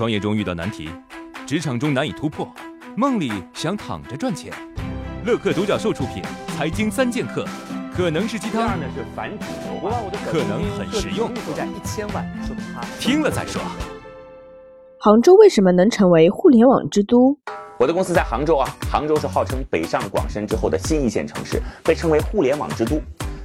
[0.00, 0.88] 创业中遇到难题，
[1.46, 2.50] 职场中难以突破，
[2.96, 4.50] 梦里想躺着赚钱。
[5.26, 6.22] 乐客独角兽出品，
[6.56, 7.44] 财经三剑客，
[7.94, 8.78] 可能是鸡汤，
[10.24, 11.30] 可能很实用。
[12.98, 13.60] 听了再说。
[15.00, 17.36] 杭州为什么能成为互联网之都？
[17.78, 22.98] 我的公司在杭州啊，杭州是号称北上广深之后的新一线城市，被称为互联网之都。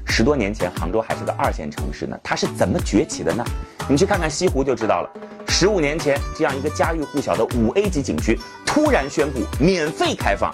[0.05, 3.43] 十多年前，杭州还是个二线城市呢，它是怎么崛起的呢？
[3.89, 5.09] 你去看看西湖就知道了。
[5.47, 10.51] 十五年前，这样一个家喻户晓的五 A 级景区突然宣布免费开放，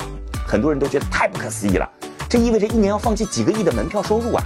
[0.48, 1.90] 很多人都觉得太不可思议了。
[2.28, 4.44] 这意味着一年要放弃几个亿的门票收入啊！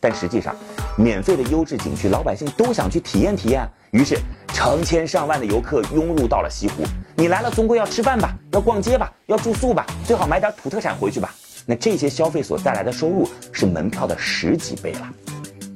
[0.00, 0.54] 但实际上，
[0.96, 4.18] 免费的优质景区，老百姓都想去体验体验，于是
[4.48, 6.82] 成千上万的游客涌入到了西湖。
[7.14, 11.32] 你来了，总归要吃饭吧，要逛街吧，要住宿吧，最好买点土特产回去吧。
[11.68, 15.08] 那这些消费所带来的收入是门票的十几倍了。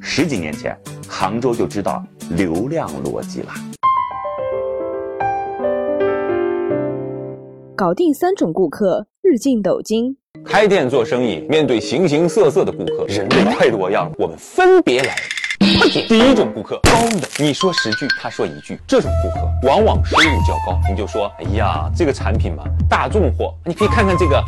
[0.00, 3.48] 十几年前，杭州就知道流量逻辑了。
[7.76, 10.16] 搞定三种顾客，日进斗金。
[10.44, 15.16] 开店做生意，面对形形色色的顾客，人类太多样，我们分别来。
[16.08, 20.78] 第一种顾客，高冷，你说十句，他说一句，这种顾客往往收入较高。
[20.88, 24.40] 你就说，哎呀，这个产品嘛，大众货，你可以看看这个。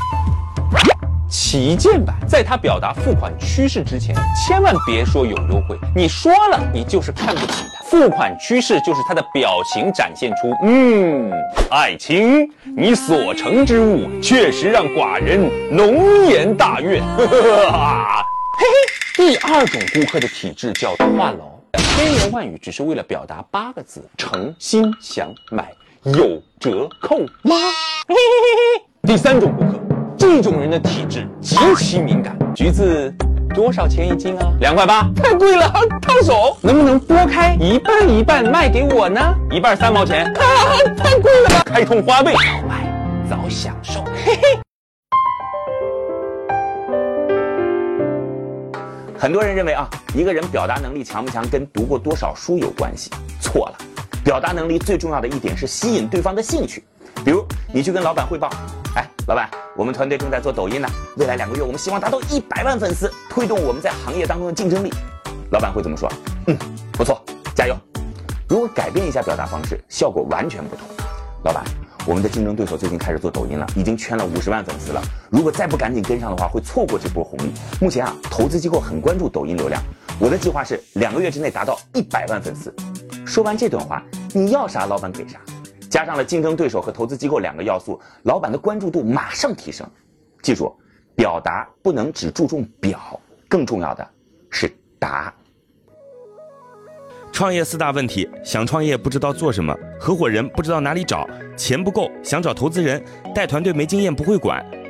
[1.33, 5.79] 旗舰版，在他表达付款趋势之前，千万别说有优惠。
[5.97, 7.83] 你说了，你就是看不起他。
[7.85, 11.33] 付款趋势就是他的表情展现出，嗯，
[11.71, 15.41] 爱卿，你所成之物确实让寡人
[15.75, 17.01] 龙颜大悦。
[17.17, 18.67] 嘿嘿。
[19.17, 21.37] 第二种顾客的体质叫话痨，
[21.97, 25.73] 千言万语只是为了表达八个字：诚心想买，
[26.05, 27.57] 有折扣吗？
[28.07, 28.85] 嘿嘿嘿嘿。
[29.05, 29.92] 第三种顾客。
[30.23, 32.39] 这种人的体质极其敏感。
[32.55, 33.13] 橘子
[33.53, 34.53] 多少钱一斤啊？
[34.61, 35.69] 两块八，太贵了，
[36.01, 36.57] 烫手。
[36.61, 39.21] 能不能剥开一半一半卖给我呢？
[39.51, 40.33] 一半三毛钱，
[40.97, 41.63] 太贵了吧？
[41.67, 44.05] 开通花呗，早买早享受。
[44.25, 44.61] 嘿嘿。
[49.19, 53.75] 很多人认为啊，一个人表达能力强不强跟读过多少书有关系，错了。
[54.23, 56.85] 表达能力最重要的一点是吸引对方的兴趣。
[57.25, 58.49] 比如你去跟老板汇报。
[58.95, 64.93] 哎，老板，我们团队正在做抖音呢，未来两个月我们希望达到一百万粉丝，推动我们在行业当中的竞争力。
[65.51, 66.13] 老板会怎么说？
[66.47, 66.57] 嗯，
[66.93, 67.23] 不错，
[67.55, 67.75] 加油。
[68.47, 70.85] 如果改变一下表达方式，效果完全不同。
[71.45, 71.65] 老板，
[72.07, 75.01] 我们的竞争对手最近开始做抖音了，已经圈了五十万粉丝了。
[75.31, 77.55] 如果再不赶紧跟上的话，会错过这波红利。
[77.81, 79.83] 目前啊，投资机构很关注抖音流量。
[80.19, 82.75] 我的计划是两个月之内达到一百万粉丝。
[83.25, 84.03] 说完这段话，
[84.35, 85.39] 你要啥，老板给啥。
[85.93, 89.87] 加上了竞争对手和投资机构两个要素，老板的关注度马上提升。
[90.41, 90.75] 记住，
[91.15, 94.09] 表达不能只注重表，更重要的
[94.49, 95.31] 是达。
[97.31, 103.05] 创业四大问题：想创业不知道做什么，合伙人不知道哪里找，钱不够想找投资人，
[103.35, 104.65] 带团队没经验不会管。